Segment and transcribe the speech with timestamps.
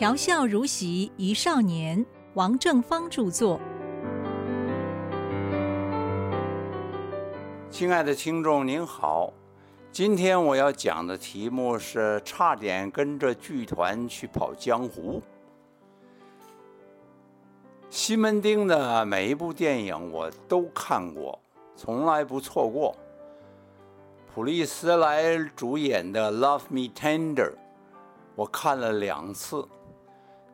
[0.00, 3.60] 调笑如席一少年，王正芳著作。
[7.70, 9.30] 亲爱的听众您好，
[9.92, 15.20] 今天我要讲的题目是差点跟着剧团去跑江湖。
[17.90, 21.38] 西门町的每一部电影我都看过，
[21.76, 22.96] 从来不错过。
[24.34, 27.50] 普利斯莱主演的《Love Me Tender》，
[28.34, 29.62] 我看了两次。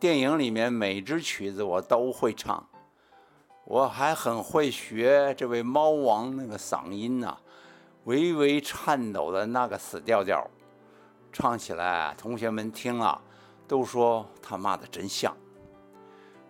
[0.00, 2.64] 电影里面每支曲子我都会唱，
[3.64, 7.36] 我还很会学这位猫王那个嗓音呐，
[8.04, 10.48] 微微颤抖的那个死调调，
[11.32, 13.20] 唱起来同学们听了
[13.66, 15.36] 都说他妈的真像。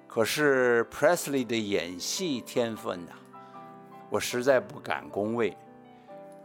[0.06, 3.12] 可是 Presley 的演戏天分呐，
[4.10, 5.56] 我实在不敢恭维。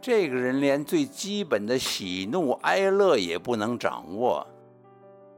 [0.00, 4.46] 这个人连最基本的喜怒哀乐也不能掌握，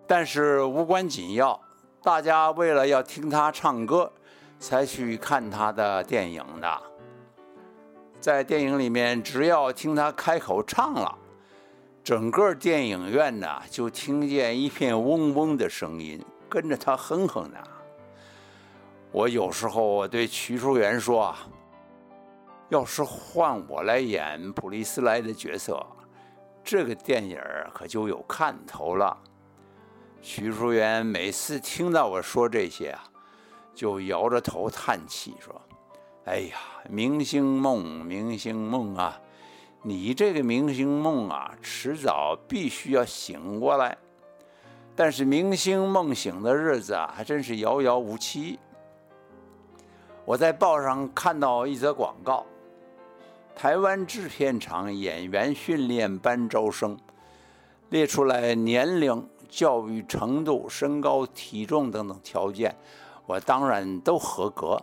[0.07, 1.61] 但是无关紧要。
[2.03, 4.13] 大家为了要听他唱歌，
[4.61, 6.83] 才去看他的电影的。
[8.21, 11.19] 在电影里面，只要听他开口唱了，
[12.05, 17.59] 整个电影院呢就听见一片嗡嗡的声音，跟着他哼哼呢。
[19.13, 21.39] 我有时候我对徐淑媛说啊。
[22.69, 25.87] 要是换我来演普利斯莱的角色，
[26.65, 27.41] 这个电影
[27.73, 29.17] 可就有看头了。
[30.29, 33.05] 徐淑媛每次听到我说这些啊，
[33.73, 35.55] 就摇着头叹气说
[36.27, 36.57] ：“哎呀，
[36.91, 39.21] 明星梦，明星梦啊！
[39.83, 43.97] 你这个明星梦啊，迟早必须要醒过来。
[44.97, 48.59] 但是明星梦醒的日子啊，还真是遥遥无期。”
[50.27, 52.45] 我在报上看到一则广告。
[53.55, 56.99] 台湾制片厂演员训练班招生，
[57.91, 62.75] 列出来年龄、教育程度、身高、体重等等条件，
[63.27, 64.81] 我当然都合格。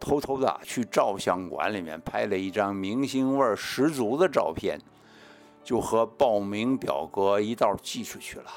[0.00, 4.78] 偷偷的去照相馆里面拍了一张明星味儿十足的照片，
[5.62, 8.50] 就和报名表格一道寄出去了。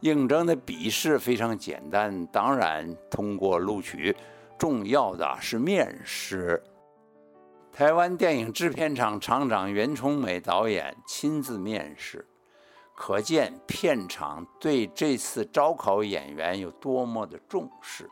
[0.00, 4.16] 应征的笔试非常简单，当然通过录取。
[4.56, 6.62] 重要的是面试。
[7.72, 12.26] 台湾电影制片厂厂长袁崇美导演亲自面试，
[13.02, 18.06] 可见片场对这次招考演员有多么的重视。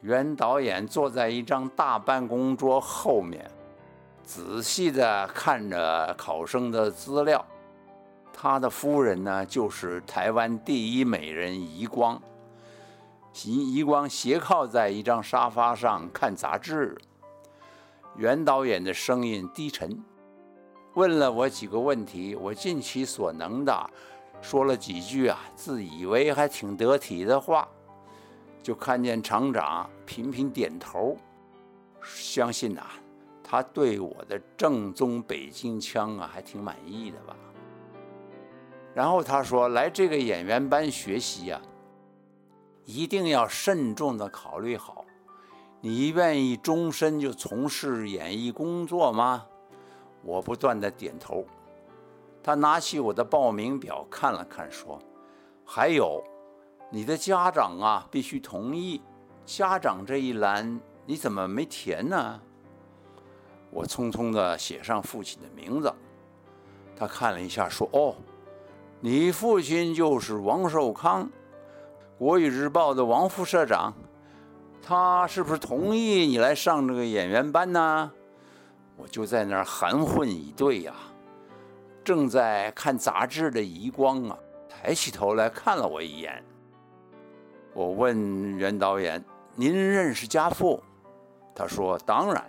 [0.00, 3.48] 袁导演坐在一张大办公桌后面，
[4.24, 7.46] 仔细地看着考生的资料。
[8.32, 12.20] 他的夫人呢，就是台湾第一美人宜光。
[13.44, 16.98] 宜宜光斜靠在一张沙发上看杂志。
[18.16, 20.02] 袁导演的声音低沉，
[21.00, 23.90] 问了我几个问题，我尽其所能的
[24.42, 27.66] 说了几句啊，自以为还挺得体的话，
[28.62, 31.16] 就看见厂长频频点头，
[32.04, 32.82] 相信呐，
[33.42, 37.34] 他对我的正宗北京腔啊还挺满意的吧。
[38.94, 41.62] 然后他说：“来这个演员班学习呀，
[42.84, 45.06] 一定要慎重的考虑好。”
[45.80, 49.46] 你愿意终身就从事演艺工作吗？
[50.22, 51.44] 我不断的点头。
[52.42, 54.98] 他拿起我的报名表看了看，说
[55.64, 56.22] ：“还有，
[56.90, 59.02] 你的家长啊，必须同意。
[59.44, 62.40] 家长这一栏你怎么没填呢？”
[63.70, 65.92] 我匆匆的写上父亲的名字。
[66.96, 68.14] 他看了一下，说：“哦，
[69.00, 71.30] 你父亲就是王寿康，
[72.18, 73.92] 国语日报的王副社长。”
[74.82, 78.10] 他是不是同意你来上这个演员班呢？
[79.00, 80.94] 我就在那儿含混以对呀。
[82.04, 84.38] 正在看杂志的余光啊，
[84.68, 86.42] 抬起头来看了我一眼。
[87.72, 89.22] 我问袁导演
[89.54, 90.82] ：“您认识家父？”
[91.54, 92.44] 他说：“当然，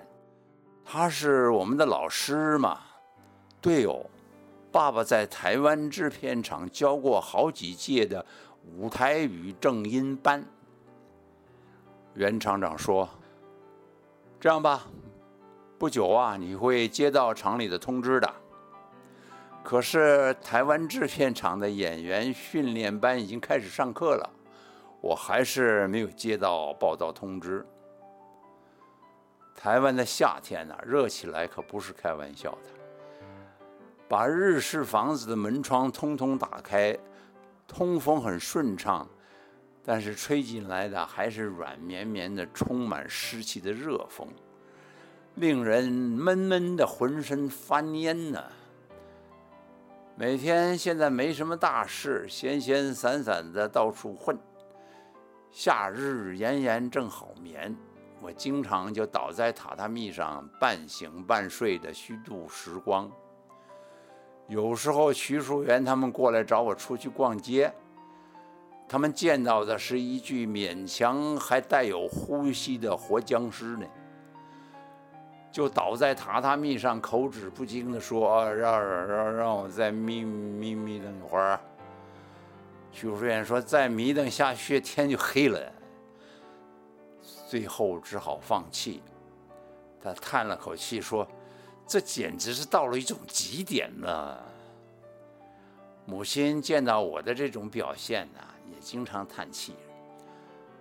[0.83, 2.79] 他是我们的老师嘛。”
[3.61, 4.03] 对哦，
[4.71, 8.25] 爸爸在台湾制片厂教过好几届的
[8.77, 10.43] 舞台语正音班。
[12.15, 13.07] 袁厂长说
[14.39, 14.87] ：“这样吧，
[15.81, 18.31] 不久啊，你会接到厂里的通知的。
[19.63, 24.29] 可是台湾制片厂的演员训练班已经开始上课了，
[25.01, 27.65] 我还是没有接到报道通知。
[29.55, 32.69] 台湾的夏天呢，热起来可不是开玩笑的。
[34.07, 36.95] 把日式房子的门窗通通打开，
[37.67, 39.09] 通风很顺畅。”
[39.83, 44.27] 但是吹进来的还是软绵绵的、充满湿气的热风，
[45.41, 48.43] 令人闷闷的，浑身翻烟呢。
[50.15, 54.37] 每天现在没什么大事，闲闲散散的到处混。
[55.49, 57.75] 夏日炎炎正好眠，
[58.21, 63.11] 我经常就倒在榻榻米上半醒半睡的虚度时光。
[64.47, 67.73] 有时候徐淑媛他们过来找我出去逛街，
[68.87, 73.87] 他们见到的是一具勉强还带有呼吸的活僵尸呢。
[75.51, 81.59] 就倒在榻榻米上，口齿不清地说：“让让让让我再眯眯眯瞪一会儿。”
[82.93, 85.71] 徐淑媛说：“再眯瞪下去，天就黑了。”
[87.49, 89.03] 最后只好放弃。
[90.01, 91.27] 他叹了口气说
[91.85, 94.41] ：“这简直是到了一种极点了。”
[96.07, 98.39] 母亲见到我的这种表现呢，
[98.73, 99.75] 也经常叹气：“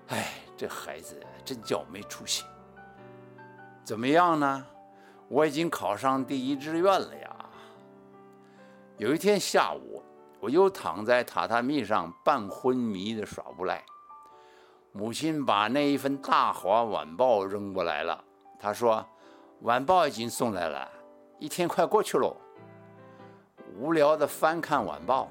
[0.09, 2.45] 哎，这孩子真叫没出息。”
[3.85, 4.67] 怎么样呢？
[5.29, 7.37] 我已经考上第一志愿了呀。
[8.99, 10.03] 有一天下午，
[10.41, 13.83] 我又躺在榻榻米上半昏迷的耍无赖。
[14.93, 18.25] 母亲把那一份《大华晚报》扔过来了。
[18.59, 19.07] 她说
[19.63, 20.89] ：“晚报已经送来了，
[21.39, 22.37] 一天快过去喽。”
[23.79, 25.29] 无聊的翻看晚报，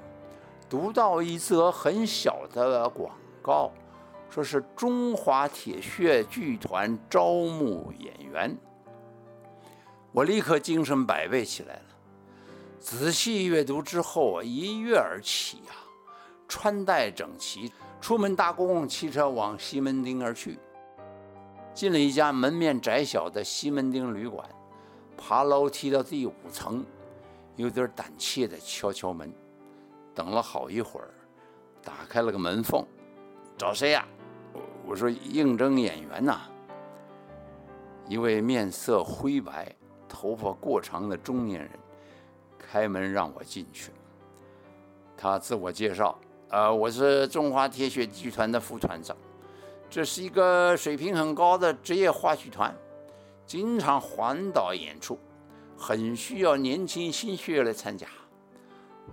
[0.68, 3.70] 读到一则很小的广告。
[4.30, 8.56] 说是中华铁血剧团招募演员，
[10.12, 11.82] 我立刻精神百倍起来了。
[12.78, 15.74] 仔细阅读之后，一跃而起呀，
[16.46, 20.58] 穿戴整齐，出门搭公共汽车往西门町而去。
[21.74, 24.48] 进了一家门面窄小的西门町旅馆，
[25.16, 26.84] 爬楼梯到第五层，
[27.56, 29.32] 有点胆怯的敲敲门，
[30.14, 31.10] 等了好一会儿，
[31.82, 32.86] 打开了个门缝，
[33.58, 34.06] 找谁呀？
[34.86, 36.40] 我说应征演员呐，
[38.08, 39.72] 一位面色灰白、
[40.08, 41.70] 头发过长的中年人
[42.58, 43.92] 开门让我进去。
[45.16, 46.18] 他自我介绍
[46.50, 49.16] ：“呃，我是中华铁血剧团的副团长，
[49.88, 52.74] 这是一个水平很高的职业话剧团，
[53.46, 55.18] 经常环岛演出，
[55.76, 58.08] 很需要年轻新血来参加。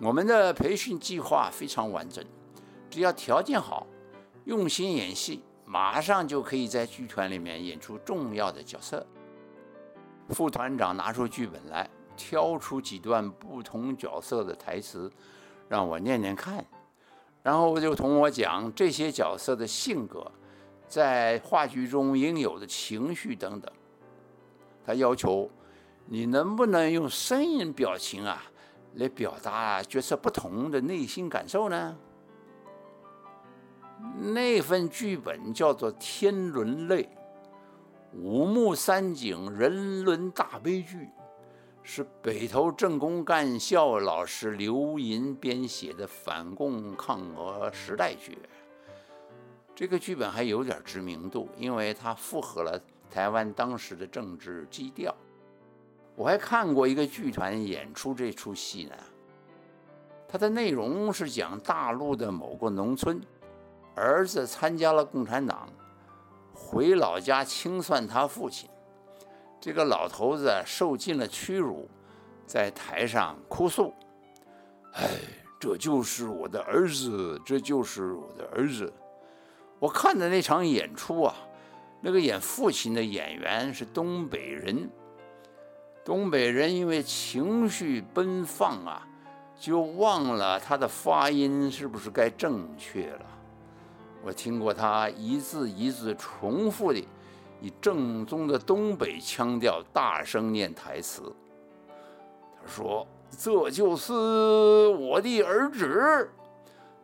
[0.01, 2.23] 我们的培训计划非常完整，
[2.89, 3.85] 只要条件好，
[4.45, 9.05] 用心演戏。”马上就可以在剧团里面演出重要的角色。
[10.29, 15.11] 副团长拿出剧本来，挑出几段不同角色的台词，
[15.67, 16.65] 让我念念看，
[17.43, 20.31] 然后就同我讲这些角色的性格，
[20.87, 23.69] 在话剧中应有的情绪等等。
[24.85, 25.49] 他要求
[26.05, 28.41] 你能不能用声音表情啊，
[28.95, 31.97] 来表达角色不同的内心感受呢？
[34.19, 37.03] 那份剧本叫做《天伦泪》，
[38.13, 41.09] 五幕三景人伦大悲剧，
[41.83, 48.37] 是北投政工干校老师刘银编写的反共抗俄时代剧。
[49.75, 55.15] 这个剧本还有点知名度，因为它符合了台湾当时的政治基调。
[56.15, 58.95] 我还看过一个剧团演出这出戏呢，
[60.27, 63.21] 它的内容是讲大陆的某个农村。
[63.97, 65.67] 儿子参加了共产党，
[66.53, 68.69] 回老家清算他父亲。
[69.59, 71.89] 这个老头子受尽了屈辱，
[72.45, 73.91] 在台上哭诉
[74.93, 75.09] ：“哎，
[75.59, 78.93] 这就是我的儿子，这就是我的儿子。”
[79.79, 81.35] 我看的那场演出啊，
[81.99, 84.89] 那个演父亲的演员是东北人。
[86.05, 89.07] 东北人因为情绪奔放啊，
[89.59, 93.25] 就忘了他的发音是不是该正确了。
[94.27, 96.99] 我听过他一字一字重复的，
[97.61, 101.33] 以正宗的东北腔调大声念台词。
[102.59, 103.07] 他说
[103.39, 104.11] ：“这就是
[104.99, 106.29] 我的儿子，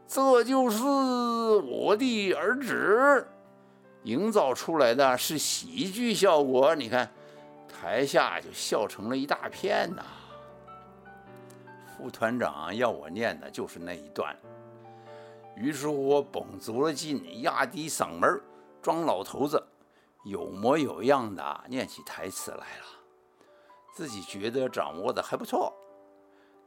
[0.06, 3.25] 这就是我的儿子。”
[4.03, 6.75] 营造出来的是喜剧效果。
[6.75, 7.10] 你看，
[7.70, 10.03] 台下就笑成了一大片呐。
[11.98, 14.36] 副团长要我念的就是那一段。
[15.55, 18.41] 于是我绷足了劲，压低嗓门
[18.81, 19.63] 装老头子，
[20.25, 22.86] 有模有样的念起台词来了。
[23.93, 25.72] 自己觉得掌握的还不错。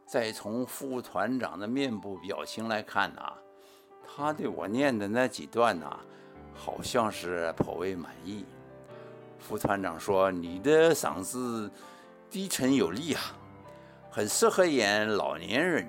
[0.07, 3.33] 再从副团长的面部表情来看呐，
[4.07, 5.99] 他对我念的那几段呐，
[6.55, 8.45] 好像是颇为满意。
[9.41, 11.69] 副团长说：“你的嗓子
[12.31, 13.21] 低沉有力啊，
[14.11, 15.89] 很适合演老年人。”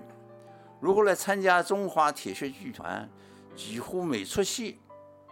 [0.79, 3.09] 如果来参加中华铁血剧团，
[3.55, 4.79] 几乎每出戏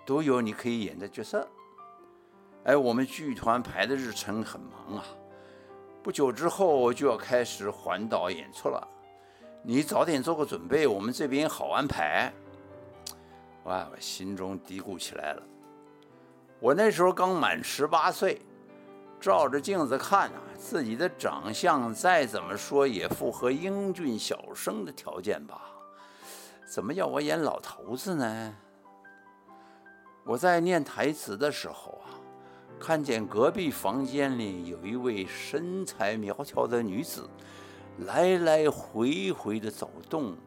[0.06, 1.48] 都有你可以演的角色。
[2.64, 5.06] 哎，我们剧团排的日程很忙啊，
[6.02, 8.88] 不久之后就要开始环岛演出了。
[9.62, 12.34] 你早点做个准备，我们这边好安排。
[13.66, 15.44] 哇，我心中嘀咕起来了。
[16.60, 18.42] 我那时候刚满十八岁，
[19.26, 25.64] 照着镜子看啊，自己的长相再怎么说也符合英俊小生的条件吧？
[26.64, 28.56] 怎么要我演老头子呢？
[30.24, 32.22] 我在念台词的时候啊，
[32.80, 37.28] 看见隔壁房间里有一位身材苗条的女子。
[38.06, 40.38] 来来回回的走动，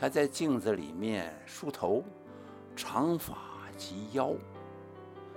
[0.00, 2.02] 她在镜子里面梳头，
[2.74, 3.36] 长发
[3.78, 4.32] 及腰。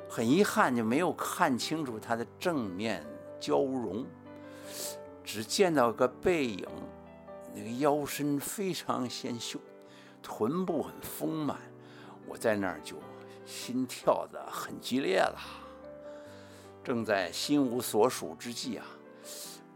[0.09, 3.05] 很遗憾，就没有看清楚他的正面
[3.39, 4.05] 交融，
[5.23, 6.67] 只见到个背影。
[7.53, 9.59] 那个腰身非常纤秀，
[10.21, 11.57] 臀部很丰满。
[12.27, 12.95] 我在那儿就
[13.45, 15.39] 心跳的很激烈了。
[16.83, 18.85] 正在心无所属之际啊，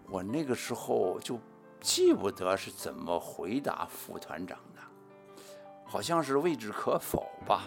[0.10, 1.40] 我那个时候就。
[1.82, 4.80] 记不得是怎么回答副团长的，
[5.84, 7.64] 好像是未置可否吧。